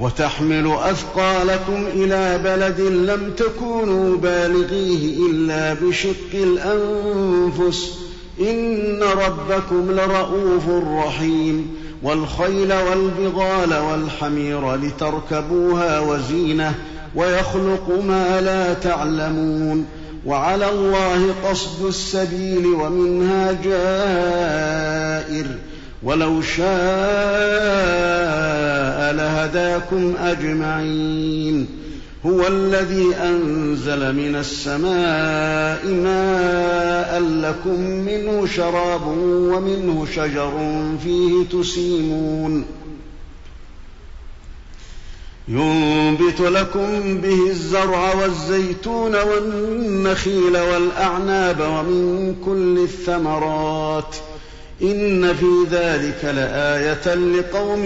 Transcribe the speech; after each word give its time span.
وتحمل 0.00 0.72
أثقالكم 0.82 1.84
إلى 1.94 2.38
بلد 2.44 2.80
لم 2.80 3.32
تكونوا 3.36 4.16
بالغيه 4.16 5.16
إلا 5.30 5.74
بشق 5.74 6.34
الأنفس. 6.34 7.92
إن 8.40 9.02
ربكم 9.02 9.90
لرؤوف 9.90 10.62
رحيم. 11.06 11.76
والخيل 12.02 12.72
والبغال 12.72 13.74
والحمير 13.74 14.74
لتركبوها 14.74 16.00
وزينة 16.00 16.74
ويخلق 17.14 18.02
ما 18.06 18.40
لا 18.40 18.74
تعلمون. 18.74 19.86
وعلى 20.26 20.70
الله 20.70 21.34
قصد 21.44 21.86
السبيل 21.86 22.66
ومنها 22.66 23.52
جائر. 23.52 25.46
ولو 26.02 26.42
شاء 26.42 26.66
لهداكم 29.14 30.14
أجمعين. 30.16 31.66
هو 32.26 32.46
الذي 32.46 33.14
أنزل 33.16 34.12
من 34.12 34.36
السماء 34.36 35.86
ماء 35.86 37.20
لكم 37.20 37.80
منه 37.80 38.46
شراب 38.46 39.06
ومنه 39.06 40.06
شجر 40.14 40.52
فيه 41.04 41.60
تسيمون. 41.60 42.64
ينبت 45.48 46.40
لكم 46.40 47.18
به 47.20 47.50
الزرع 47.50 48.14
والزيتون 48.14 49.16
والنخيل 49.16 50.56
والأعناب 50.56 51.60
ومن 51.60 52.36
كل 52.44 52.78
الثمرات. 52.78 54.16
إن 54.82 55.34
في 55.34 55.66
ذلك 55.70 56.24
لآية 56.24 57.14
لقوم 57.14 57.84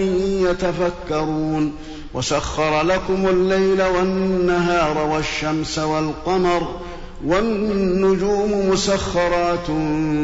يتفكرون. 0.49 1.73
وسخر 2.13 2.81
لكم 2.81 3.27
الليل 3.27 3.81
والنهار 3.81 4.97
والشمس 4.97 5.79
والقمر 5.79 6.79
والنجوم 7.25 8.69
مسخرات 8.69 9.71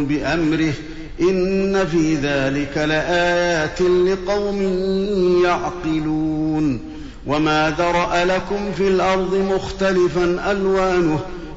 بأمره. 0.08 0.74
إن 1.22 1.88
في 1.88 2.16
ذلك 2.16 2.78
لآيات 2.78 3.82
لقوم 3.82 4.62
يعقلون. 5.44 6.80
وما 7.28 7.76
ذرأ 7.78 8.26
لكم 8.26 8.72
في 8.78 8.88
الأرض 8.88 9.36
مختلفا 9.36 10.52
ألوانه 10.52 11.20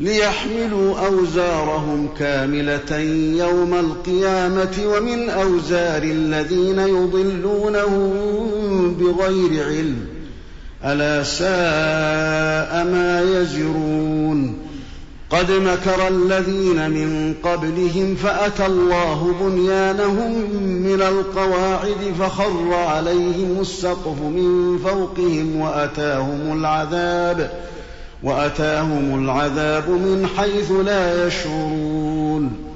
ليحملوا 0.00 1.06
أوزارهم 1.06 2.08
كاملة 2.18 2.98
يوم 3.38 3.74
القيامة 3.74 4.82
ومن 4.86 5.30
أوزار 5.30 6.02
الذين 6.02 6.78
يضلونهم 6.78 8.10
بغير 8.94 9.64
علم. 9.64 9.96
ألا 10.84 11.22
ساء 11.22 12.84
ما 12.84 13.40
يزرون. 13.40 14.58
قد 15.30 15.50
مكر 15.50 16.08
الذين 16.08 16.90
من 16.90 17.34
قبلهم 17.42 18.14
فأتى 18.14 18.66
الله 18.66 19.34
بنيانهم 19.40 20.32
من 20.62 21.02
القواعد 21.02 22.14
فخر 22.20 22.74
عليهم 22.74 23.56
السقف 23.60 24.20
من 24.22 24.78
فوقهم 24.84 25.60
وأتاهم 25.60 26.58
العذاب 26.60 27.50
ۖ. 27.64 27.78
وأتاهم 28.22 29.24
العذاب 29.24 29.90
من 29.90 30.28
حيث 30.36 30.70
لا 30.70 31.26
يشعرون. 31.26 32.68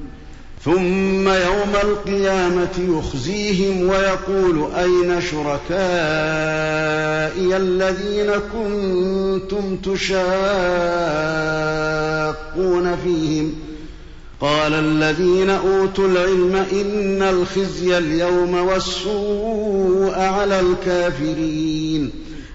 ثم 0.65 1.29
يوم 1.29 1.73
القيامة 1.83 2.99
يخزيهم 2.99 3.89
ويقول 3.89 4.69
أين 4.79 5.21
شركائي 5.21 5.73
الذين 7.57 8.33
كنتم 8.53 9.77
تشاقون 9.77 10.17
فيهم؟ 13.05 13.55
قال 14.41 14.73
الذين 14.73 15.51
أوتوا 15.51 16.09
العلم 16.09 16.57
إن 16.57 17.23
الخزي 17.23 17.99
اليوم 17.99 18.55
والسوء 18.55 20.15
على 20.15 20.61
الكافرين. 20.61 22.11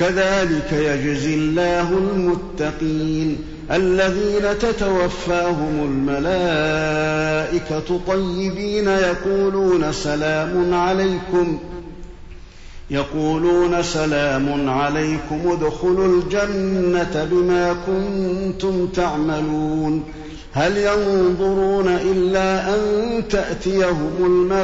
كذلك 0.00 0.72
يجزي 0.72 1.34
الله 1.34 1.90
المتقين 1.90 3.38
الذين 3.70 4.58
تتوفاهم 4.58 5.84
الملائكة 6.08 7.20
طيبين 8.06 8.88
يقولون 8.88 9.92
سلام 9.92 10.74
عليكم 10.74 11.58
ۖ 11.66 11.70
يقولون 12.90 13.82
سلام 13.82 14.70
عليكم 14.70 15.40
ادخلوا 15.50 16.06
الجنة 16.06 17.28
بما 17.30 17.76
كنتم 17.86 18.86
تعملون 18.86 20.04
هل 20.52 20.76
ينظرون 20.76 21.88
إلا 21.88 22.74
أن 22.74 23.22
تأتيهم 23.28 24.12
الملائكة 24.20 24.62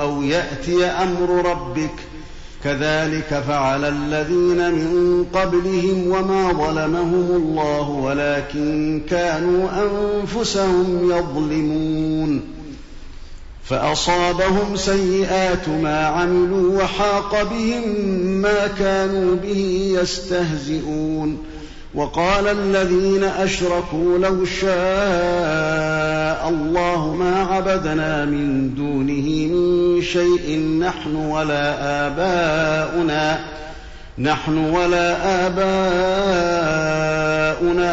أو 0.00 0.22
يأتي 0.22 0.84
أمر 0.84 1.50
ربك 1.50 1.94
كذلك 2.64 3.42
فعل 3.48 3.84
الذين 3.84 4.72
من 4.74 5.24
قبلهم 5.34 6.06
وما 6.06 6.52
ظلمهم 6.52 7.30
الله 7.36 7.88
ولكن 7.90 9.02
كانوا 9.10 9.68
أنفسهم 9.82 11.10
يظلمون. 11.10 12.40
فأصابهم 13.64 14.76
سيئات 14.76 15.68
ما 15.68 16.06
عملوا 16.06 16.82
وحاق 16.82 17.42
بهم 17.42 17.88
ما 18.42 18.66
كانوا 18.66 19.36
به 19.36 19.92
يستهزئون. 20.00 21.38
وقال 21.94 22.48
الذين 22.48 23.24
أشركوا 23.24 24.18
لو 24.18 24.44
شاء 24.44 26.07
الله 26.46 27.14
ما 27.14 27.42
عبدنا 27.42 28.24
من 28.24 28.74
دونه 28.74 29.46
من 29.54 30.02
شيء 30.02 30.58
نحن 30.80 31.16
ولا 31.16 32.06
آباؤنا 32.06 33.40
نحن 34.18 34.58
ولا 34.58 35.46
آباؤنا 35.46 35.62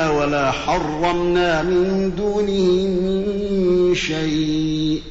ولا 0.10 0.52
حرمنا 0.52 1.64
من 1.64 2.12
دونه 2.18 2.88
من 2.88 3.96
شيء. 3.96 5.02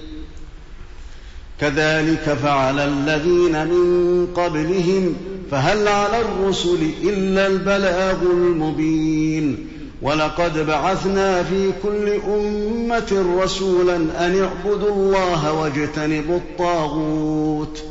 كذلك 1.61 2.37
فعل 2.43 2.81
الذين 2.81 3.67
من 3.67 4.27
قبلهم 4.27 5.15
فهل 5.51 5.89
على 5.89 6.21
الرسل 6.21 6.79
إلا 7.05 7.47
البلاغ 7.47 8.23
المبين؟ 8.23 9.69
ولقد 10.05 10.67
بعثنا 10.67 11.43
في 11.43 11.73
كل 11.83 12.09
أمة 12.09 13.41
رسولا 13.43 13.97
أن 13.97 14.43
اعبدوا 14.43 14.91
الله 14.91 15.53
واجتنبوا 15.53 16.37
الطاغوت. 16.37 17.83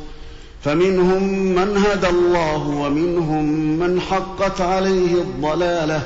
فمنهم 0.63 1.24
من 1.56 1.77
هدى 1.77 2.10
الله 2.10 2.68
ومنهم 2.68 3.45
من 3.80 4.01
حقت 4.01 4.62
عليه 4.62 5.13
الضلالة. 5.13 6.01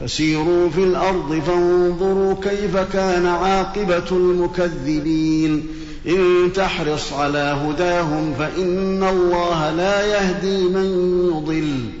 فسيروا 0.00 0.68
في 0.68 0.84
الأرض 0.84 1.42
فانظروا 1.46 2.34
كيف 2.42 2.76
كان 2.76 3.26
عاقبة 3.26 4.10
المكذبين. 4.12 5.66
إن 6.08 6.48
تحرص 6.54 7.12
على 7.12 7.38
هداهم 7.38 8.34
فإن 8.38 9.04
الله 9.04 9.70
لا 9.70 10.06
يهدي 10.06 10.62
من 10.62 10.84
يضل. 11.34 12.00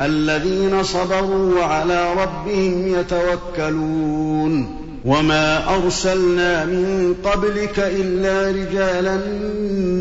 الذين 0.00 0.82
صبروا 0.82 1.60
وعلى 1.60 2.12
ربهم 2.12 3.00
يتوكلون. 3.00 4.78
وما 5.04 5.74
أرسلنا 5.74 6.64
من 6.64 7.14
قبلك 7.24 7.78
إلا 7.78 8.50
رجالا 8.50 9.20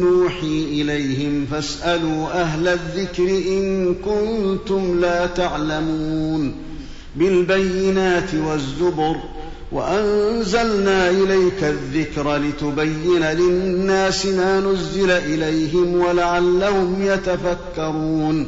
نوحي 0.01 0.65
إليهم. 0.71 1.45
فاسألوا 1.51 2.41
أهل 2.41 2.67
الذكر 2.67 3.23
إن 3.23 3.95
كنتم 4.05 4.99
لا 5.01 5.25
تعلمون. 5.25 6.53
بالبينات 7.15 8.29
والزبر. 8.47 9.15
وأنزلنا 9.71 11.09
إليك 11.09 11.63
الذكر 11.63 12.37
لتبين 12.37 13.23
للناس 13.23 14.25
ما 14.25 14.59
نزل 14.59 15.11
إليهم 15.11 16.01
ولعلهم 16.01 16.95
يتفكرون. 17.01 18.47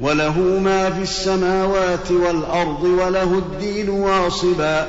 وله 0.00 0.40
ما 0.64 0.90
في 0.90 1.02
السماوات 1.02 2.10
والأرض 2.10 2.84
وله 2.84 3.38
الدين 3.38 3.88
واصبا. 3.88 4.88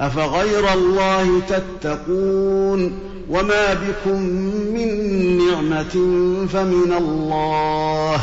أفغير 0.00 0.72
الله 0.72 1.40
تتقون 1.48 2.92
وما 3.30 3.74
بكم 3.74 4.22
من 4.74 4.88
نعمة 5.38 5.94
فمن 6.52 6.92
الله. 6.98 8.20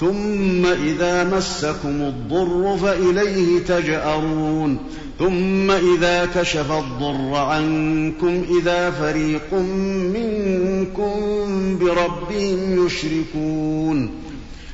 ثم 0.00 0.66
إذا 0.66 1.24
مسكم 1.24 2.02
الضر 2.02 2.76
فإليه 2.82 3.58
تجأرون. 3.58 4.78
ثم 5.18 5.70
إذا 5.70 6.28
كشف 6.34 6.72
الضر 6.72 7.34
عنكم 7.34 8.44
إذا 8.60 8.90
فريق 8.90 9.54
منكم 10.14 11.18
بربهم 11.78 12.86
يشركون. 12.86 14.10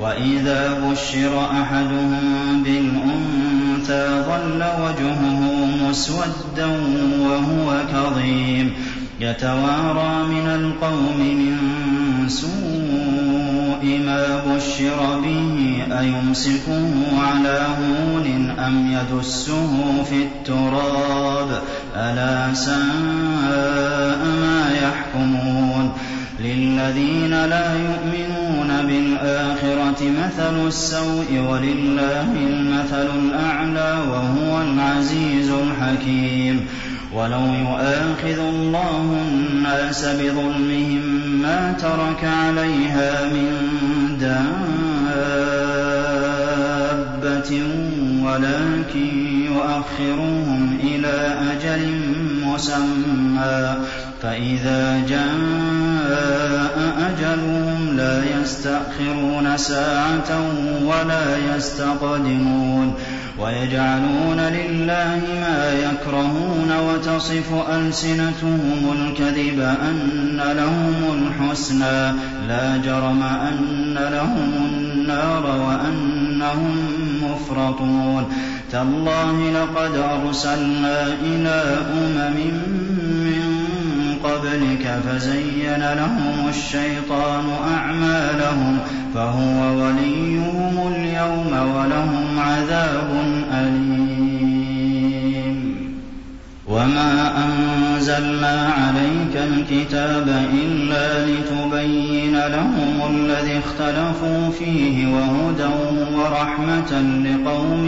وإذا 0.00 0.80
بشر 0.84 1.46
أحدهم 1.62 2.62
بالأنثى 2.64 4.24
ظل 4.28 4.64
وجهه 4.82 5.40
مسودا 5.88 6.66
وهو 7.20 7.80
كظيم. 7.92 8.72
يتوارى 9.20 10.26
من 10.28 10.46
القوم 10.46 11.18
من 11.18 11.58
سوء 12.28 13.98
ما 14.06 14.42
بشر 14.46 15.20
به 15.20 15.86
أيمسكه 16.00 16.90
على 17.18 17.66
هون 17.78 18.54
أم 18.58 18.92
يدسه 18.92 20.02
في 20.10 20.22
التراب؟ 20.22 21.62
ألا 21.96 22.54
ساء 22.54 24.24
ما 24.40 24.70
يحكمون. 24.82 25.92
للذين 26.40 27.30
لا 27.30 27.74
يؤمنون 27.74 28.86
بالآخرة 28.86 30.02
مثل 30.24 30.66
السوء 30.66 31.38
ولله 31.50 32.32
المثل 32.32 33.08
الأعلى 33.24 33.98
وهو 34.10 34.62
العزيز 34.62 35.50
الحكيم. 35.50 36.66
ولو 37.14 37.40
يؤاخذ 37.40 38.38
الله 38.38 39.16
الناس 39.28 40.04
بظلمهم 40.04 41.02
ما 41.42 41.74
ترك 41.80 42.24
عليها 42.24 43.24
من 43.24 43.52
دابة 44.20 44.68
ولكن 48.24 49.44
يؤخرهم 49.44 50.78
إلى 50.82 51.36
أجل 51.52 51.82
مسمى. 52.44 53.76
فإذا 54.22 55.04
جاء 55.08 56.78
أجلهم 57.10 57.96
لا 57.96 58.22
يستأخرون 58.40 59.56
ساعة 59.56 60.40
ولا 60.84 61.56
يستقدمون 61.56 62.94
ويجعلون 63.38 64.40
لله 64.40 65.20
ما 65.40 65.72
يكرهون 65.72 66.72
وتصف 66.88 67.70
ألسنتهم 67.70 68.92
الكذب 68.92 69.60
أن 69.60 70.40
لهم 70.56 70.94
الحسنى 71.14 72.12
لا 72.48 72.76
جرم 72.76 73.22
أن 73.22 73.94
لهم 74.12 74.52
النار 74.66 75.46
وأنهم 75.46 76.76
مفرطون 77.22 78.28
تالله 78.72 79.50
لقد 79.50 79.96
أرسلنا 79.96 81.06
إلى 81.06 81.78
أمم 81.92 82.36
من 83.24 83.57
قبلك 84.24 85.00
فزين 85.08 85.92
لهم 85.94 86.48
الشيطان 86.48 87.44
أعمالهم 87.74 88.78
فهو 89.14 89.84
وليهم 89.84 90.92
اليوم 90.96 91.52
ولهم 91.76 92.38
عذاب 92.38 93.10
أليم. 93.52 94.38
وما 96.66 97.44
أنزلنا 97.44 98.72
عليك 98.78 99.34
الكتاب 99.36 100.28
إلا 100.54 101.26
لتبين 101.26 102.36
لهم 102.38 103.14
الذي 103.14 103.58
اختلفوا 103.58 104.50
فيه 104.58 105.06
وهدى 105.14 105.74
ورحمة 106.14 106.92
لقوم 107.00 107.86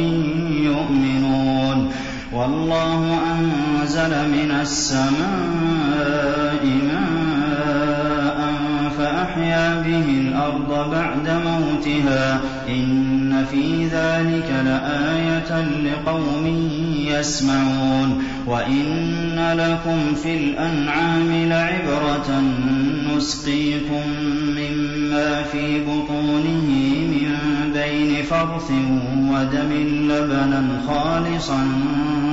يؤمنون. 0.65 1.91
والله 2.33 3.19
أنزل 3.33 4.11
من 4.11 4.51
السماء 4.61 6.65
ماء 6.65 8.53
فأحيا 8.99 9.83
به 9.83 10.05
الأرض 10.21 10.91
بعد 10.91 11.29
موتها 11.29 12.41
إن 12.69 13.45
في 13.51 13.87
ذلك 13.87 14.51
لآية 14.65 15.65
لقوم 15.85 16.71
يسمعون 17.09 18.23
وإن 18.47 19.55
لكم 19.57 20.15
في 20.23 20.35
الأنعام 20.35 21.49
لعبرة 21.49 22.43
نسقيكم 23.17 24.03
مما 24.57 25.43
في 25.43 25.81
بطونه 25.85 26.69
من 27.11 27.37
بين 27.75 28.23
فرث 28.23 28.71
ودم 29.31 29.73
لبنا 30.09 30.67
خالصا 30.89 31.67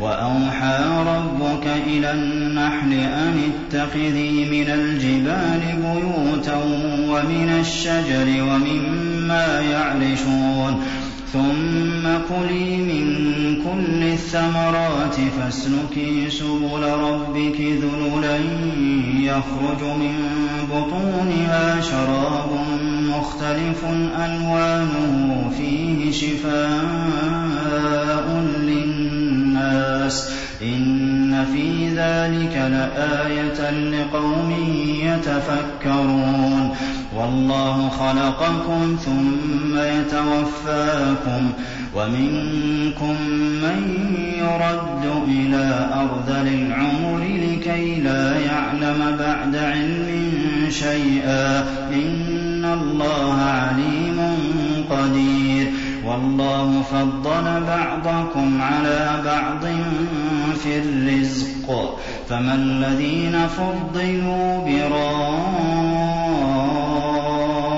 وأوحى 0.00 0.78
ربك 1.06 1.66
إلى 1.86 2.12
النحل 2.12 2.92
أن 2.92 3.38
اتخذي 3.50 4.44
من 4.50 4.70
الجبال 4.70 5.60
بيوتا 5.76 6.56
ومن 7.08 7.56
الشجر 7.60 8.42
ومما 8.42 9.60
يعرشون. 9.60 10.82
ثم 11.32 12.02
كلي 12.28 12.76
من 12.76 13.04
كل 13.64 14.02
الثمرات 14.02 15.14
فاسلكي 15.14 16.30
سبل 16.30 16.82
ربك 16.82 17.60
ذللا 17.60 18.36
يخرج 19.20 19.82
من 19.82 20.14
بطونها 20.72 21.80
شراب 21.80 22.50
مختلف 23.02 23.84
ألوانه 24.16 25.50
فيه 25.56 26.12
شفاء 26.12 27.20
النَّاسِ 29.70 30.28
ۚ 30.30 30.62
إِنَّ 30.62 31.44
فِي 31.52 31.88
ذَٰلِكَ 31.94 32.56
لَآيَةً 32.56 33.70
لِّقَوْمٍ 33.70 34.50
يَتَفَكَّرُونَ 35.04 36.76
وَاللَّهُ 37.16 37.88
خَلَقَكُمْ 37.88 38.96
ثُمَّ 39.04 39.78
يَتَوَفَّاكُمْ 39.78 41.50
ۚ 41.52 41.54
وَمِنكُم 41.96 43.14
مَّن 43.62 43.78
يُرَدُّ 44.38 45.04
إِلَىٰ 45.28 45.88
أَرْذَلِ 45.94 46.48
الْعُمُرِ 46.48 47.20
لِكَيْ 47.20 48.00
لَا 48.00 48.38
يَعْلَمَ 48.40 49.16
بَعْدَ 49.18 49.56
عِلْمٍ 49.56 50.08
شَيْئًا 50.70 51.60
ۚ 51.62 51.64
إِنَّ 51.92 52.64
اللَّهَ 52.64 53.40
عَلِيمٌ 53.42 54.18
قَدِيرٌ 54.90 55.49
وَاللَّهُ 56.04 56.82
فَضَّلَ 56.82 57.62
بَعْضَكُمْ 57.66 58.62
عَلَىٰ 58.62 59.20
بَعْضٍ 59.24 59.64
فِي 60.62 60.78
الرِّزْقِ 60.78 61.66
ۚ. 61.68 61.98
فَمَا 62.28 62.54
الَّذِينَ 62.54 63.46
فُضِّلُوا 63.46 64.64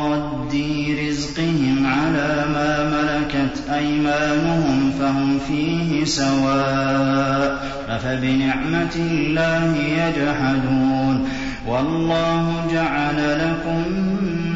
بِرَادِّي 0.00 1.08
رِزْقِهِمْ 1.08 1.86
عَلَىٰ 1.86 2.44
مَا 2.52 2.90
مَلَكَتْ 2.90 3.70
أَيْمَانُهُمْ 3.70 4.90
فَهُمْ 4.98 5.38
فِيهِ 5.48 6.04
سَوَاءٌ 6.04 7.56
ۚ. 7.56 7.90
أَفَبِنِعْمَةِ 7.90 8.94
اللَّهِ 8.96 9.76
يَجْحَدُونَ. 9.76 11.28
وَاللَّهُ 11.66 12.66
جَعَلَ 12.72 13.38
لَكُم 13.38 13.82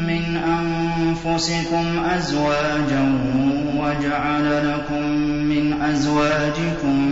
مِّنْ 0.07 0.37
أَنفُسِكُمْ 0.37 1.85
أَزْوَاجًا 2.15 3.19
وَجَعَلَ 3.87 4.67
لَكُم 4.73 5.03
مِّنْ 5.51 5.81
أَزْوَاجِكُم 5.81 7.09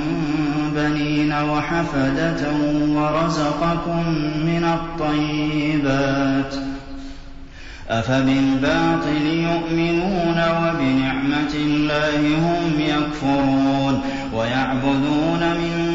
بَنِينَ 0.75 1.33
وَحَفَدَةً 1.33 2.51
وَرَزَقَكُم 2.89 4.03
مِّنَ 4.45 4.63
الطَّيِّبَاتِ 4.63 6.53
ۚ 6.53 6.57
أَفَبِالْبَاطِلِ 7.89 9.25
يُؤْمِنُونَ 9.25 10.39
وَبِنِعْمَةِ 10.61 11.53
اللَّهِ 11.55 12.21
هُمْ 12.37 12.79
يَكْفُرُونَ 12.79 14.01
وَيَعْبُدُونَ 14.33 15.39
مِن 15.39 15.94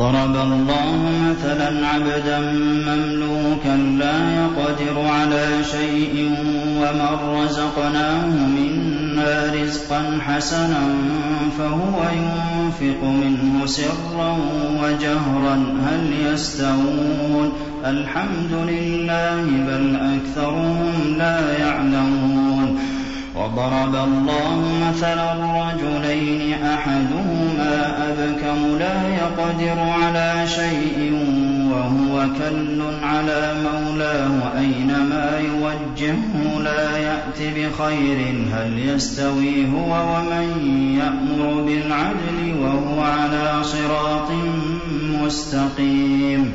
ضَرَبَ 0.00 0.36
اللَّهُ 0.36 1.10
مَثَلًا 1.30 1.86
عَبْدًا 1.86 2.38
مَّمْلُوكًا 2.88 3.76
لَّا 3.76 4.16
يَقْدِرُ 4.40 5.00
عَلَىٰ 5.06 5.48
شَيْءٍ 5.72 6.30
وَمَن 6.80 7.36
رَّزَقْنَاهُ 7.36 8.26
مِنَّا 8.58 9.52
رِزْقًا 9.62 10.18
حَسَنًا 10.26 10.82
فَهُوَ 11.58 11.96
يُنفِقُ 12.20 13.04
مِنْهُ 13.04 13.66
سِرًّا 13.66 14.36
وَجَهْرًا. 14.82 15.54
هَلْ 15.88 16.32
يَسْتَوُونَ 16.32 17.52
ۚ؟ 17.52 17.86
الْحَمْدُ 17.86 18.52
لِلَّهِ 18.52 19.42
ۚ 19.42 19.66
بَلْ 19.68 19.96
أَكْثَرُهُمْ 19.96 21.14
لَا 21.18 21.58
يَعْلَمُونَ. 21.58 22.78
وَضَرَبَ 23.36 23.94
اللَّهُ 23.94 24.62
مَثَلًا 24.88 25.32
رَّجُلَيْنِ 25.32 26.52
أَحَدُهُمَا 26.64 27.39
أَبْكَمُ 27.78 28.76
لَا 28.78 29.08
يَقْدِرُ 29.08 29.80
عَلَىٰ 29.80 30.46
شَيْءٍ 30.46 31.12
وَهُوَ 31.72 32.26
كَلٌّ 32.38 32.82
عَلَىٰ 33.02 33.54
مَوْلَاهُ 33.64 34.58
أَيْنَمَا 34.58 35.38
يُوَجِّههُّ 35.38 36.60
لَا 36.62 36.96
يَأْتِ 36.98 37.38
بِخَيْرٍ 37.42 38.18
ۖ 38.18 38.54
هَلْ 38.54 38.78
يَسْتَوِي 38.78 39.66
هُوَ 39.70 39.92
وَمَن 40.14 40.46
يَأْمُرُ 40.98 41.62
بِالْعَدْلِ 41.62 42.54
وَهُوَ 42.60 43.00
عَلَىٰ 43.02 43.62
صِرَاطٍ 43.62 44.30
مُّسْتَقِيمٍ 45.22 46.52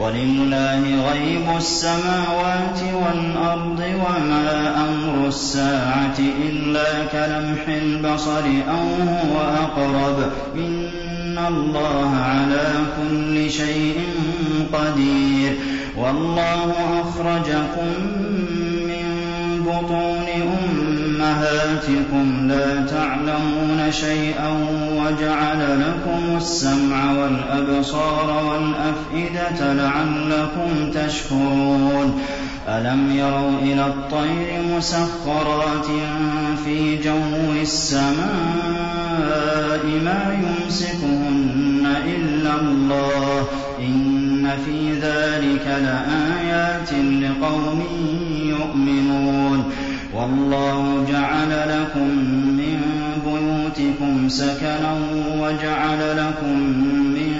وَلِلَّهِ 0.00 1.10
غَيْبُ 1.10 1.56
السَّمَاوَاتِ 1.56 2.80
وَالْأَرْضِ 2.82 3.80
ۚ 3.80 3.94
وَمَا 3.94 4.74
أَمْرُ 4.88 5.28
السَّاعَةِ 5.28 6.18
إِلَّا 6.18 7.04
كَلَمْحِ 7.12 7.68
الْبَصَرِ 7.68 8.44
أَوْ 8.68 8.86
هُوَ 9.02 9.40
أَقْرَبُ 9.40 10.30
ۚ. 10.30 10.56
إِنَّ 10.56 11.38
اللَّهَ 11.48 12.16
عَلَىٰ 12.16 12.72
كُلِّ 12.96 13.50
شَيْءٍ 13.50 13.98
قَدِيرٌ. 14.72 15.56
وَاللَّهُ 15.96 16.74
أَخْرَجَكُم 17.00 17.90
مِّن 18.88 19.06
بُطُونِ 19.66 20.26
أُمَّهَاتِكُمْ 20.28 21.05
لَا 22.48 22.86
تَعْلَمُونَ 22.90 23.86
شَيْئًا 23.90 24.48
وَجَعَلَ 24.92 25.80
لَكُمُ 25.80 26.36
السَّمْعَ 26.36 27.12
وَالْأَبْصَارَ 27.12 28.44
وَالْأَفْئِدَةَ 28.44 29.72
لَعَلَّكُمْ 29.72 30.90
تَشْكُرُونَ. 30.94 32.20
أَلَمْ 32.68 33.10
يَرَوْا 33.16 33.58
إِلَى 33.62 33.86
الطَّيْرِ 33.86 34.62
مُسَخَّرَاتٍ 34.76 35.86
فِي 36.64 36.96
جَوِّ 36.96 37.52
السَّمَاءِ 37.62 38.06
مَا 40.04 40.38
يُمْسِكُهُنَّ 40.42 41.86
إِلَّا 42.06 42.54
اللَّهُ 42.60 43.42
ۗ؟ 43.42 43.46
إِنَّ 43.80 44.50
فِي 44.64 44.92
ذَٰلِكَ 44.92 45.66
لَآيَاتٍ 45.66 46.92
لِّقَوْمٍ 46.92 47.82
يُؤْمِنُونَ. 48.48 49.85
وَاللَّهُ 50.16 51.04
جَعَلَ 51.08 51.50
لَكُم 51.50 52.08
مِّن 52.60 52.78
بُيُوتِكُمْ 53.24 54.28
سَكَنًا 54.28 54.94
وَجَعَلَ 55.40 56.00
لَكُم 56.16 56.58
مِّن 57.16 57.32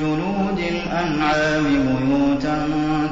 جُلُودِ 0.00 0.58
الْأَنْعَامِ 0.58 1.64
بُيُوتًا 1.64 2.58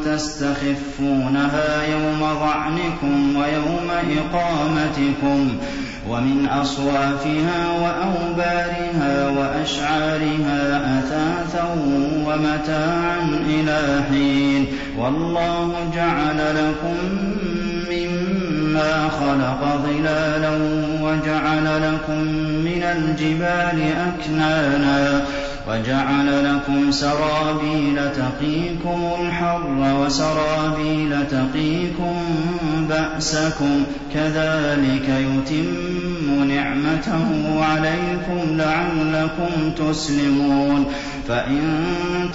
تَسْتَخِفُّونَهَا 0.05 1.83
يَوْمَ 1.83 2.21
ظَعْنِكُمْ 2.41 3.37
وَيَوْمَ 3.37 3.89
إِقَامَتِكُمْ 4.19 5.49
ۖ 5.49 5.63
وَمِنْ 6.11 6.49
أَصْوَافِهَا 6.49 7.61
وَأَوْبَارِهَا 7.83 9.29
وَأَشْعَارِهَا 9.29 10.61
أَثَاثًا 10.99 11.65
وَمَتَاعًا 12.27 13.19
إِلَىٰ 13.47 14.03
حِينٍ 14.11 14.67
وَاللَّهُ 14.99 15.73
جَعَلَ 15.95 16.39
لَكُم 16.55 16.97
مِّمَّا 18.79 19.09
خَلَقَ 19.09 19.77
ظِلَالًا 19.87 20.51
وَجَعَلَ 21.03 21.83
لَكُم 21.83 22.23
مِّنَ 22.64 22.83
الْجِبَالِ 22.83 23.93
أَكْنَانًا 24.09 25.25
وَجَعَلَ 25.69 26.45
لَكُمْ 26.55 26.91
سَرَابِيلَ 26.91 28.13
تَقِيكُمُ 28.13 29.01
الْحَرَّ 29.21 29.97
وَسَرَابِيلَ 30.05 31.27
تَقِيكُم 31.31 32.15
بَأْسَكُمْ 32.89 33.83
ۚ 33.85 33.87
كَذَٰلِكَ 34.15 35.09
يُتِمُّ 35.09 36.45
نِعْمَتَهُ 36.49 37.29
عَلَيْكُمْ 37.65 38.57
لَعَلَّكُمْ 38.57 39.71
تُسْلِمُونَ 39.77 40.85
فَإِن 41.29 41.61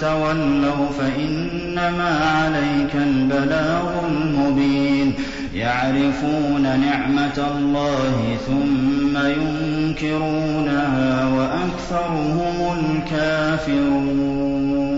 تَوَلَّوْا 0.00 0.86
فَإِنَّمَا 0.98 2.12
عَلَيْكَ 2.36 2.94
الْبَلَاغُ 2.94 4.06
الْمُبِينُ 4.08 5.14
يَعْرِفُونَ 5.54 6.62
نِعْمَتَ 6.62 7.38
اللَّهِ 7.38 8.36
ثُمَّ 8.46 9.16
يُنكِرُونَهَا 9.26 11.08
وَأَكْثَرُهُمُ 11.36 12.58
الْكَافِرُونَ 12.80 13.23
كَافِرُونَ 13.24 14.93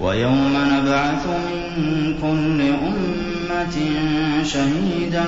وَيَوْمَ 0.00 0.54
نَبْعَثُ 0.72 1.26
مِن 1.26 2.14
كُلِّ 2.22 2.60
أُمَّةٍ 2.62 3.76
شَهِيدًا 4.44 5.24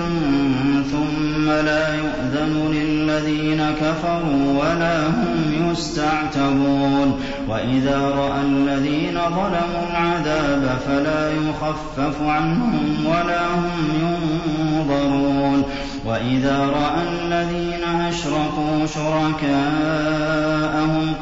ثُمَّ 0.91 1.51
لَا 1.51 1.95
يُؤْذَنُ 1.95 2.71
لِلَّذِينَ 2.73 3.63
كَفَرُوا 3.81 4.47
وَلَا 4.61 5.07
هُمْ 5.07 5.71
يُسْتَعْتَبُونَ 5.71 7.21
وَإِذَا 7.49 7.99
رَأَى 8.01 8.43
الَّذِينَ 8.43 9.15
ظَلَمُوا 9.15 9.83
الْعَذَابَ 9.91 10.79
فَلَا 10.87 11.31
يُخَفَّفُ 11.31 12.23
عَنْهُمْ 12.23 13.07
وَلَا 13.07 13.47
هُمْ 13.55 13.71
يُنظَرُونَ 14.03 15.63
وَإِذَا 16.07 16.59
رَأَى 16.59 17.03
الَّذِينَ 17.03 17.85
أَشْرَكُوا 17.85 18.87
شُرَكَاءَهُمْ 18.95 19.95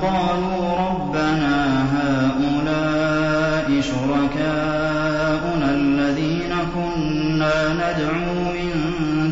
قَالُوا 0.02 0.76
رَبَّنَا 0.76 1.83
شُرَكَاؤُنَا 3.94 5.70
الَّذِينَ 5.70 6.52
كُنَّا 6.74 7.56
نَدْعُو 7.72 8.34
مِن 8.54 8.70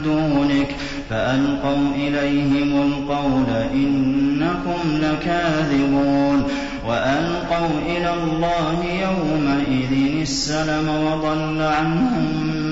دُونِكَ 0.05 0.69
ۖ 0.69 0.75
فَأَلْقَوْا 1.11 1.95
إِلَيْهِمُ 1.95 2.71
الْقَوْلَ 2.83 3.51
إِنَّكُمْ 3.75 4.81
لَكَاذِبُونَ 5.01 6.43
وَأَلْقَوْا 6.89 7.79
إِلَى 7.87 8.15
اللَّهِ 8.15 8.85
يَوْمَئِذٍ 8.85 10.21
السَّلَمَ 10.21 10.89
وَضَلَّ 10.89 11.63
عَنْهُم 11.63 12.62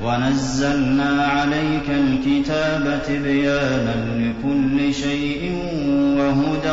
وَنَزَّلْنَا 0.00 1.22
عَلَيْكَ 1.26 1.90
الْكِتَابَ 1.90 3.02
تِبْيَانًا 3.06 3.96
لِّكُلِّ 4.18 4.94
شَيْءٍ 4.94 5.52
وَهُدًى 6.18 6.72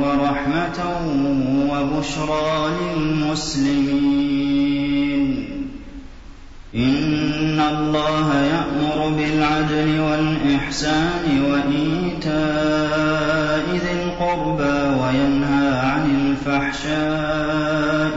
وَرَحْمَةً 0.00 0.78
وَبُشْرَىٰ 1.70 2.70
لِلْمُسْلِمِينَ. 2.80 4.04
إِنَّ 6.74 7.60
اللَّهَ 7.60 8.34
يَأْمُرُ 8.34 9.08
بِالْعَدْلِ 9.08 10.00
وَالْإِحْسَانِ 10.00 11.24
وَإِيتَاءِ 11.50 12.44
ذِي 13.70 13.92
الْقُرْبَىٰ 14.02 14.80
وَيَنْهَىٰ 15.02 15.78
عَنِ 15.78 16.04
الْفَحْشَاءِ 16.20 18.16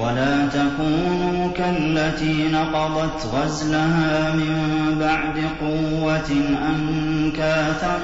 وَلَا 0.00 0.46
تَكُونُوا 0.46 1.48
كَالَّتِي 1.56 2.48
نَقَضَتْ 2.52 3.26
غَزْلَهَا 3.34 4.32
مِن 4.32 4.56
بَعْدِ 5.00 5.38
قُوَّةٍ 5.60 6.30
أَنكَاثًا 6.70 7.98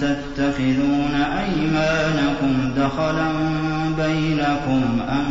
تَتَّخِذُونَ 0.00 1.14
أَيْمَانَكُمْ 1.14 2.70
دَخَلًا 2.76 3.28
بَيْنَكُمْ 3.96 5.00
أَن 5.08 5.26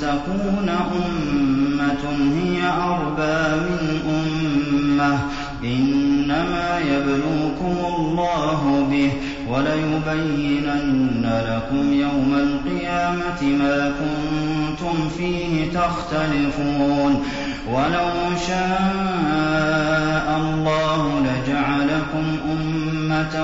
تَكُونَ 0.00 0.68
أُمَّةٌ 0.68 2.04
هِيَ 2.36 2.62
أَرْبَىٰ 2.66 3.60
مِنْ 3.64 4.00
أُمَّةٍ 4.08 5.16
ۚ. 5.18 5.43
إِنَّمَا 5.64 6.78
يَبْلُوكُمُ 6.78 7.76
اللَّهُ 7.96 8.86
بِهِ 8.90 9.08
ۚ 9.08 9.14
وَلَيُبَيِّنَنَّ 9.50 11.24
لَكُمْ 11.46 11.92
يَوْمَ 11.92 12.34
الْقِيَامَةِ 12.34 13.42
مَا 13.42 13.92
كُنتُمْ 14.00 15.08
فِيهِ 15.18 15.66
تَخْتَلِفُونَ. 15.74 17.22
وَلَوْ 17.68 18.10
شَاءَ 18.46 20.26
اللَّهُ 20.40 21.20
لَجَعَلَكُمْ 21.20 22.24
أُمَّةً 22.52 23.36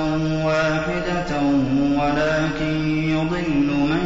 وَاحِدَةً 0.45 1.37
وَلَٰكِن 1.99 2.75
يُضِلُّ 3.11 3.69
مَن 3.91 4.05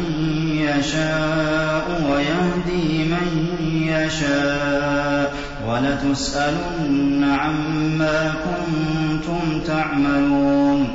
يَشَاءُ 0.59 1.85
وَيَهْدِي 2.11 3.03
مَن 3.03 3.27
يَشَاءُ 3.87 4.91
ۚ. 4.91 4.94
وَلَتُسْأَلُنَّ 5.67 7.23
عَمَّا 7.23 8.33
كُنتُمْ 8.45 9.59
تَعْمَلُونَ. 9.67 10.87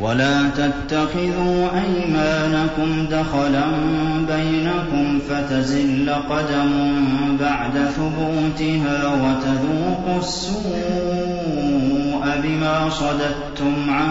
وَلَا 0.00 0.48
تَتَّخِذُوا 0.48 1.68
أَيْمَانَكُمْ 1.74 3.06
دَخَلًا 3.10 3.64
بَيْنَكُمْ 4.28 5.18
فَتَزِلَّ 5.28 6.10
قَدَمٌ 6.10 6.70
بَعْدَ 7.40 7.88
ثُبُوتِهَا 7.96 9.08
وَتَذُوقُوا 9.08 10.18
السُّوءَ 10.18 12.22
بِمَا 12.42 12.90
صَدَدتُّمْ 12.90 13.90
عَن 13.90 14.08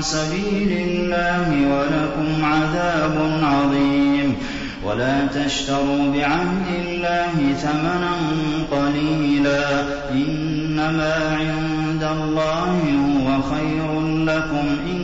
سَبِيلِ 0.00 0.88
اللَّهِ 0.88 1.50
وَلَكُمْ 1.50 2.44
عَذَابٌ 2.44 3.40
عَظِيمٌ. 3.42 4.36
وَلَا 4.84 5.26
تَشْتَرُوا 5.26 6.08
بِعَهْدِ 6.12 6.66
اللَّهِ 6.68 7.52
ثَمَنًا 7.56 8.12
قَلِيلًا 8.70 9.82
ۚ 9.82 9.86
إِنَّمَا 10.12 11.14
عِندَ 11.38 12.02
اللَّهِ 12.02 12.78
هُوَ 13.16 13.42
خَيْرٌ 13.42 14.00
لَّكُمْ 14.02 14.66
إِن 14.90 15.00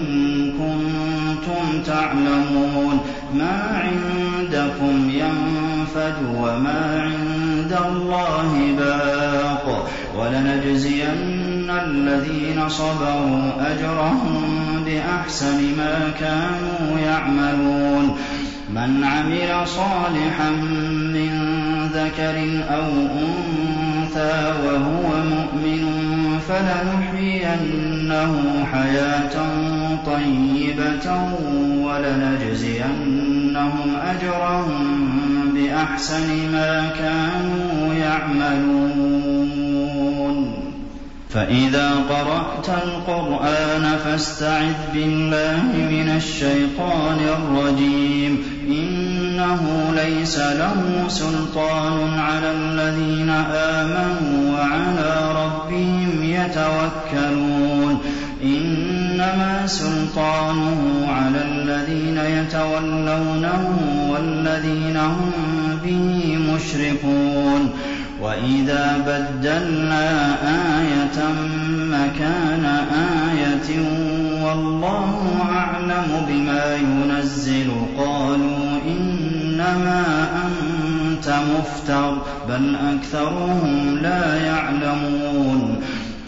كُنتُمْ 0.58 1.82
تَعْلَمُونَ 1.86 3.00
مَا 3.34 3.82
عِندَكُمْ 3.84 5.10
يَنفَدُ 5.10 6.14
وَمَا 6.36 7.00
عِندَ 7.02 7.72
اللَّهِ 7.86 8.74
بَاقٍ 8.78 9.86
ۗ 9.86 10.18
وَلَنَجْزِيَنَّ 10.18 11.70
الَّذِينَ 11.70 12.68
صَبَرُوا 12.68 13.72
أَجْرَهُم 13.72 14.82
بِأَحْسَنِ 14.86 15.76
مَا 15.76 16.10
كَانُوا 16.20 16.98
يَعْمَلُونَ 16.98 18.16
مَنْ 18.74 19.04
عَمِلَ 19.04 19.66
صَالِحًا 19.68 20.50
مِّن 21.14 21.30
ذَكَرٍ 21.94 22.36
أَوْ 22.70 22.88
أُنثَىٰ 23.22 24.54
وَهُوَ 24.64 25.08
مُؤْمِنٌ 25.34 25.82
فَلَنُحْيِيَنَّهُ 26.48 28.32
حَيَاةً 28.72 29.36
طَيِّبَةً 30.06 31.06
وَلَنَجْزِيَنَّهُمْ 31.86 33.00
أَجْرَهُم 34.02 34.74
بِأَحْسَنِ 35.54 36.28
مَا 36.52 36.72
كَانُوا 36.98 37.94
يَعْمَلُونَ. 37.94 39.39
فَإِذَا 41.32 41.94
قَرَأْتَ 42.08 42.68
الْقُرْآنَ 42.68 43.96
فَاسْتَعِذْ 44.04 44.72
بِاللَّهِ 44.94 45.62
مِنَ 45.72 46.12
الشَّيْطَانِ 46.16 47.18
الرَّجِيمِ. 47.20 48.38
إِنَّهُ 48.68 49.92
لَيْسَ 49.94 50.38
لَهُ 50.38 51.04
سُلْطَانٌ 51.08 52.18
عَلَى 52.18 52.50
الَّذِينَ 52.50 53.30
آمَنُوا 53.54 54.58
وَعَلَىٰ 54.58 55.44
رَبِّهِمْ 55.44 56.22
يَتَوَكَّلُونَ. 56.22 58.00
إِنَّمَا 58.42 59.62
سُلْطَانُهُ 59.66 61.06
عَلَى 61.08 61.42
الَّذِينَ 61.42 62.18
يَتَوَلَّوْنَهُ 62.18 63.78
وَالَّذِينَ 64.10 64.96
هُم 64.96 65.32
بِهِ 65.84 66.38
مُشْرِكُونَ. 66.54 67.70
وَإِذَا 68.20 68.96
بَدَّلْنَا 69.06 70.36
آيَةً 70.80 71.32
مَّكَانَ 71.90 72.64
آيَةٍ 73.30 73.80
وَاللَّهُ 74.44 75.46
أَعْلَمُ 75.52 76.24
بِمَا 76.28 76.74
يُنَزِّلُ 76.76 77.70
قَالُوا 77.96 78.78
إِنَّمَا 78.86 80.28
أَنتَ 80.46 81.28
مُفْتَرٍ 81.28 82.18
ۚ 82.18 82.48
بَلْ 82.48 82.76
أَكْثَرُهُمْ 82.76 83.98
لَا 84.02 84.36
يَعْلَمُونَ 84.36 85.80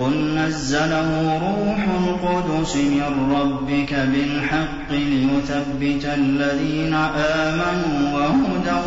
قُلْ 0.03 0.35
نَزَّلَهُ 0.39 1.39
رُوحُ 1.47 1.79
الْقُدُسِ 2.03 2.77
مِن 2.77 3.33
رَّبِّكَ 3.33 3.95
بِالْحَقِّ 3.95 4.91
لِيُثَبِّتَ 4.91 6.05
الَّذِينَ 6.05 6.95
آمَنُوا 7.17 8.19
وَهُدًى 8.19 8.81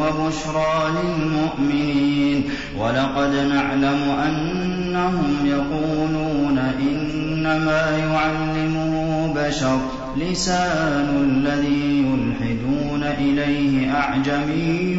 وَبُشْرَىٰ 0.00 0.80
لِلْمُؤْمِنِينَ 0.96 2.44
وَلَقَدْ 2.78 3.34
نَعْلَمُ 3.34 4.00
أَنَّهُمْ 4.26 5.32
يَقُولُونَ 5.44 6.58
إِنَّمَا 6.58 7.82
يُعَلِّمُهُ 7.98 9.32
بَشَرٌ 9.36 9.78
ۗ 9.78 10.18
لِّسَانُ 10.22 11.08
الَّذِي 11.30 12.04
يُلْحِدُونَ 12.08 13.02
إِلَيْهِ 13.18 13.92
أَعْجَمِيٌّ 13.94 14.96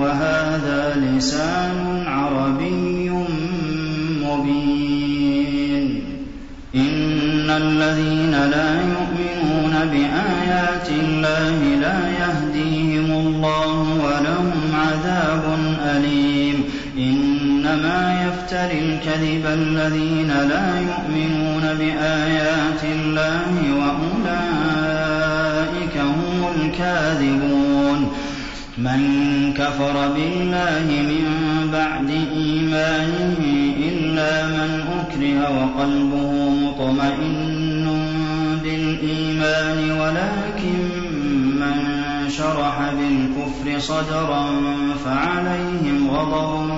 وَهَٰذَا 0.00 0.82
لِسَانٌ 0.96 2.04
عَرَبِيٌّ 2.06 3.10
مُّبِينٌ 4.22 4.81
الَّذِينَ 7.56 8.30
لَا 8.30 8.80
يُؤْمِنُونَ 8.80 9.74
بِآيَاتِ 9.90 10.88
اللَّهِ 10.88 11.58
لَا 11.80 12.08
يَهْدِيهِمُ 12.08 13.04
اللَّهُ 13.04 13.80
وَلَهُمْ 13.80 14.74
عَذَابٌ 14.74 15.58
أَلِيمٌ. 15.84 16.64
إِنَّمَا 16.98 18.24
يَفْتَرِي 18.26 18.78
الْكَذِبَ 18.78 19.46
الَّذِينَ 19.46 20.32
لَا 20.48 20.80
يُؤْمِنُونَ 20.80 21.74
بِآيَاتِ 21.78 22.84
اللَّهِ 22.84 23.54
وَأُولَٰئِكَ 23.80 25.96
هُمُ 25.96 26.48
الْكَاذِبُونَ. 26.56 28.12
مَن 28.78 29.00
كَفَرَ 29.58 30.08
بِاللَّهِ 30.08 30.84
مِن 30.88 31.26
بَعْدِ 31.72 32.10
إِيمَانِهِ 32.34 33.61
إِلَّا 34.22 34.46
مَنْ 34.46 34.82
أُكْرِهَ 35.00 35.40
وَقَلْبُهُ 35.58 36.50
مُطْمَئِنٌّ 36.50 37.86
بِالْإِيمَانِ 38.62 39.90
وَلَٰكِن 40.00 40.80
مَّن 41.60 41.78
شَرَحَ 42.30 42.80
بِالْكُفْرِ 42.92 43.78
صَدْرًا 43.78 44.44
فَعَلَيْهِمْ 45.04 46.10
غَضَبٌ 46.10 46.70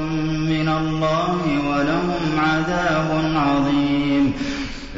مِّنَ 0.52 0.68
اللَّهِ 0.68 1.40
وَلَهُمْ 1.68 2.38
عَذَابٌ 2.38 3.32
عَظِيمٌ. 3.36 4.32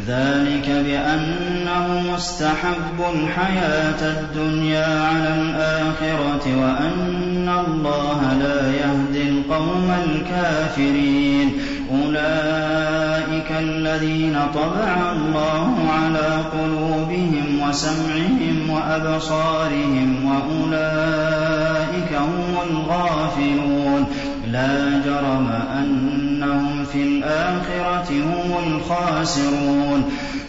ذَٰلِكَ 0.06 0.68
بِأَنَّهُمُ 0.68 2.14
اسْتَحَبُّوا 2.14 3.12
الْحَيَاةَ 3.14 4.00
الدُّنْيَا 4.02 5.02
عَلَى 5.02 5.34
الْآخِرَةِ 5.34 6.44
وَأَنَّ 6.62 7.48
اللَّهَ 7.66 8.38
لَا 8.42 8.72
يَهْدِي 8.72 9.22
الْقَوْمَ 9.28 9.90
الْكَافِرِينَ. 10.04 11.75
أُولَٰئِكَ 11.90 13.50
الَّذِينَ 13.50 14.36
طَبَعَ 14.54 15.12
اللَّهُ 15.12 15.90
عَلَىٰ 15.90 16.44
قُلُوبِهِمْ 16.52 17.60
وَسَمْعِهِمْ 17.68 18.70
وَأَبْصَارِهِمْ 18.70 20.16
ۖ 20.22 20.26
وَأُولَٰئِكَ 20.28 22.12
هُمُ 22.12 22.54
الْغَافِلُونَ 22.70 24.06
لَا 24.52 25.02
جَرَمَ 25.04 25.48
أَنَّهُمْ 25.78 26.84
فِي 26.84 27.02
الْآخِرَةِ 27.02 28.10
هُمُ 28.10 28.50
الْخَاسِرُونَ 28.66 30.02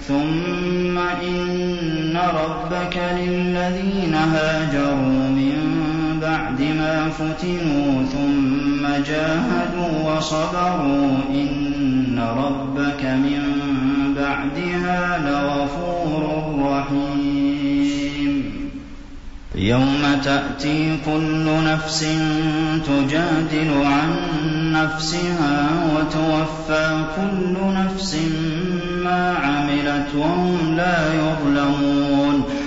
ثُمَّ 0.07 0.97
إِنَّ 0.97 2.17
رَبَّكَ 2.17 2.97
لِلَّذِينَ 3.17 4.15
هَاجَرُوا 4.15 5.29
مِن 5.37 5.57
بَعْدِ 6.21 6.61
مَا 6.61 7.09
فُتِنُوا 7.09 8.03
جَاهَدُوا 9.03 10.15
وَصَبَرُوا 10.15 11.11
إِنَّ 11.29 12.19
رَبَّكَ 12.19 13.03
مِن 13.05 13.41
بَعْدِهَا 14.17 15.17
لَغَفُورٌ 15.17 16.21
رَّحِيمٌ. 16.71 18.43
يَوْمَ 19.55 20.21
تَأْتِي 20.23 20.97
كُلُّ 21.05 21.45
نَفْسٍ 21.45 22.05
تُجَادِلُ 22.85 23.85
عَن 23.85 24.09
نَّفْسِهَا 24.73 25.69
وَتُوَفَّىٰ 25.95 27.05
كُلُّ 27.15 27.55
نَفْسٍ 27.73 28.15
مَّا 29.03 29.35
عَمِلَتْ 29.37 30.15
وَهُمْ 30.15 30.75
لَا 30.77 31.13
يُظْلَمُونَ. 31.13 32.66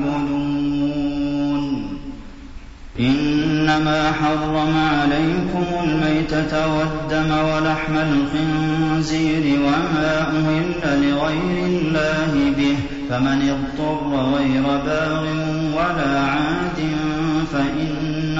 إِنَّمَا 3.77 4.11
حَرَّمَ 4.11 4.75
عَلَيْكُمُ 4.77 5.65
الْمَيْتَةَ 5.83 6.67
وَالدَّمَ 6.67 7.31
وَلَحْمَ 7.31 7.95
الْخِنزِيرِ 7.97 9.59
وَمَا 9.59 10.21
أُهِلَّ 10.37 11.01
لِغَيْرِ 11.09 11.65
اللَّهِ 11.65 12.33
بِهِ 12.57 12.75
ۖ 12.75 13.09
فَمَنِ 13.09 13.39
اضْطُرَّ 13.49 14.15
غَيْرَ 14.35 14.63
بَاغٍ 14.85 15.23
وَلَا 15.75 16.19
عَادٍ 16.19 16.79
فَإِنَّ 17.51 18.10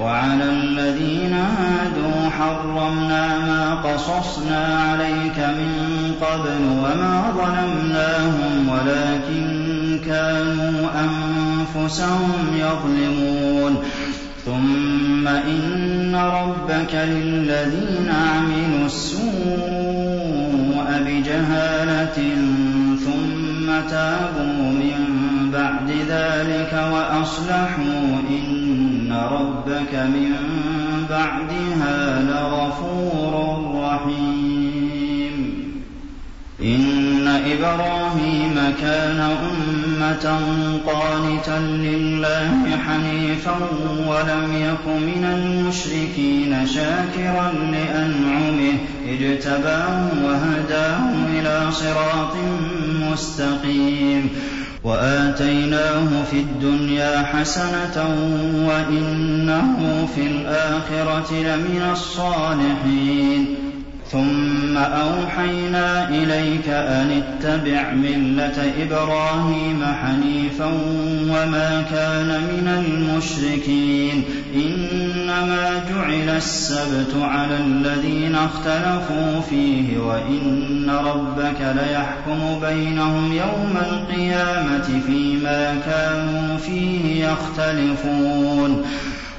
وَعَلَى 0.00 0.44
الَّذِينَ 0.44 1.32
هَادُوا 1.34 2.30
حَرَّمْنَا 2.38 3.38
مَا 3.38 3.74
قَصَصْنَا 3.74 4.66
عَلَيْكَ 4.90 5.38
مِن 5.38 6.12
قَبْلُ 6.20 6.62
وَمَا 6.62 7.32
ظَلَمْنَاهُمْ 7.36 8.68
وَلَٰكِن 8.68 9.46
كَانُوا 10.06 10.88
أَنفُسَهُمْ 11.04 12.46
يَظْلِمُونَ. 12.54 13.76
ثُمَّ 14.46 15.28
إِنَّ 15.28 16.16
رَبَّكَ 16.16 16.94
لِلَّذِينَ 16.94 18.10
عَمِلُوا 18.10 18.86
السُّوءَ 18.86 20.86
بِجَهَالَةٍ 21.06 22.18
ثُمَّ 23.04 23.66
تَابُوا 23.90 24.62
مِن 24.80 24.96
بَعْدِ 25.52 25.90
ذَٰلِكَ 26.08 26.72
وَأَصْلَحُوا 26.92 28.04
إِنَّ 28.30 28.67
رَبَّكَ 29.12 29.94
مِن 29.94 30.32
بَعْدِهَا 31.10 32.22
لَغَفُورٌ 32.22 33.34
رَّحِيمٌ 33.84 35.54
إِنَّ 36.62 37.28
إِبْرَاهِيمَ 37.28 38.74
كَانَ 38.80 39.20
أُمَّةً 39.20 40.38
قَانِتًا 40.86 41.58
لِّلَّهِ 41.58 42.76
حَنِيفًا 42.86 43.56
وَلَمْ 44.06 44.52
يَكُ 44.52 44.86
مِنَ 44.86 45.24
الْمُشْرِكِينَ 45.24 46.66
شَاكِرًا 46.66 47.52
لِّأَنْعُمِهِ 47.52 48.76
اجْتَبَاهُ 49.08 50.08
وَهَدَاهُ 50.24 51.00
إِلَىٰ 51.38 51.70
صِرَاطٍ 51.70 52.36
مُّسْتَقِيمٍ 53.10 54.30
وَآتَيْنَاهُ 54.84 56.22
فِي 56.24 56.40
الدُّنْيَا 56.40 57.22
حَسَنَةً 57.22 57.96
وَإِنَّهُ 58.68 60.06
فِي 60.14 60.20
الْآخِرَةِ 60.26 61.32
لَمِنَ 61.32 61.88
الصَّالِحِينَ. 61.92 63.54
ثُمَّ 64.12 64.76
أَوْحَيْنَا 64.78 66.08
إِلَيْكَ 66.08 66.68
أَنِ 66.68 67.10
اتَّبِعْ 67.22 67.94
مِلَّةَ 67.94 68.72
إِبْرَاهِيمَ 68.82 69.84
حَنِيفًا 69.84 70.64
وَمَا 71.30 71.84
كَانَ 71.90 72.26
مِنَ 72.26 72.68
الْمُشْرِكِينَ. 72.68 74.24
إِنَّمَا 74.54 75.84
جُعِلَ 75.90 76.28
السَّبْتُ 76.36 77.14
عَلَى 77.14 77.56
الَّذِينَ 77.56 78.34
اخْتَلَفُوا 78.34 79.40
فِيهِ 79.50 79.98
ۚ 79.98 80.00
وَإِنَّ 80.00 80.90
رَبَّكَ 80.90 81.60
لَيَحْكُمُ 81.60 82.60
بَيْنَهُمْ 82.62 83.32
يَوْمَ 83.32 83.76
الْقِيَامَةِ 83.92 85.00
فِيمَا 85.06 85.80
كَانُوا 85.86 86.56
فِيهِ 86.56 87.24
يَخْتَلِفُونَ. 87.24 88.84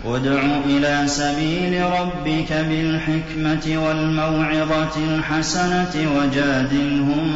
ادْعُ 0.06 0.42
إِلَىٰ 0.66 1.08
سَبِيلِ 1.08 1.84
رَبِّكَ 1.84 2.54
بِالْحِكْمَةِ 2.54 3.78
وَالْمَوْعِظَةِ 3.88 5.16
الْحَسَنَةِ 5.16 5.92
وَجَادِلْهُم 6.18 7.28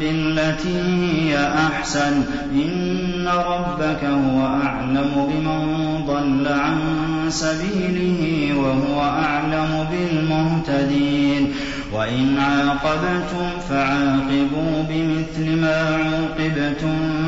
بِالَّتِي 0.00 0.80
هِيَ 0.80 1.38
أَحْسَنُ 1.46 2.22
ۚ. 2.22 2.26
إِنَّ 2.52 3.28
رَبَّكَ 3.28 4.04
هُوَ 4.04 4.46
أَعْلَمُ 4.46 5.28
بِمَن 5.30 6.04
ضَلَّ 6.06 6.48
عَن 6.52 6.78
سَبِيلِهِ 7.28 8.52
وَهُوَ 8.58 9.00
أَعْلَمُ 9.02 9.86
بِالْمُهْتَدِينَ. 9.90 11.52
وَإِنْ 11.92 12.38
عَاقَبْتُمْ 12.38 13.48
فَعَاقِبُوا 13.70 14.82
بِمِثْلِ 14.88 15.56
مَا 15.60 15.96
عُوقِبْتُم 15.96 17.27